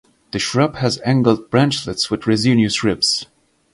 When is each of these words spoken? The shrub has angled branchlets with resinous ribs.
The 0.31 0.39
shrub 0.39 0.77
has 0.77 0.99
angled 1.05 1.51
branchlets 1.51 2.09
with 2.09 2.25
resinous 2.25 2.83
ribs. 2.83 3.27